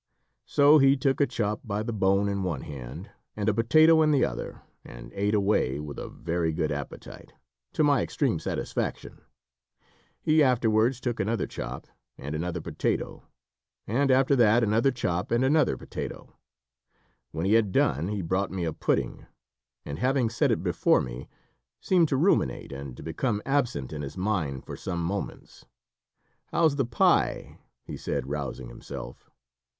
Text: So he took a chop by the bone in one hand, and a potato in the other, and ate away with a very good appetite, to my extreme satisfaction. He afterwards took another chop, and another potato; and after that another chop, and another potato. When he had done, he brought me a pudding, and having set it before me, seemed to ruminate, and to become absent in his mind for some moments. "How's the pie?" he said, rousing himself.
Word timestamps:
So 0.47 0.79
he 0.79 0.97
took 0.97 1.21
a 1.21 1.27
chop 1.27 1.59
by 1.63 1.83
the 1.83 1.93
bone 1.93 2.27
in 2.27 2.41
one 2.41 2.61
hand, 2.61 3.11
and 3.35 3.47
a 3.47 3.53
potato 3.53 4.01
in 4.01 4.09
the 4.09 4.25
other, 4.25 4.63
and 4.83 5.13
ate 5.13 5.35
away 5.35 5.79
with 5.79 5.99
a 5.99 6.09
very 6.09 6.51
good 6.53 6.71
appetite, 6.71 7.33
to 7.73 7.83
my 7.83 8.01
extreme 8.01 8.39
satisfaction. 8.39 9.21
He 10.19 10.41
afterwards 10.41 11.01
took 11.01 11.19
another 11.19 11.45
chop, 11.45 11.85
and 12.17 12.33
another 12.33 12.59
potato; 12.61 13.27
and 13.85 14.09
after 14.09 14.35
that 14.37 14.63
another 14.63 14.89
chop, 14.89 15.29
and 15.29 15.43
another 15.45 15.77
potato. 15.77 16.33
When 17.29 17.45
he 17.45 17.53
had 17.53 17.71
done, 17.71 18.07
he 18.07 18.23
brought 18.23 18.49
me 18.49 18.63
a 18.65 18.73
pudding, 18.73 19.27
and 19.85 19.99
having 19.99 20.31
set 20.31 20.49
it 20.49 20.63
before 20.63 21.01
me, 21.01 21.29
seemed 21.79 22.07
to 22.07 22.17
ruminate, 22.17 22.71
and 22.71 22.97
to 22.97 23.03
become 23.03 23.39
absent 23.45 23.93
in 23.93 24.01
his 24.01 24.17
mind 24.17 24.65
for 24.65 24.75
some 24.75 25.03
moments. 25.03 25.63
"How's 26.47 26.75
the 26.77 26.85
pie?" 26.85 27.59
he 27.85 27.97
said, 27.97 28.25
rousing 28.27 28.67
himself. 28.69 29.29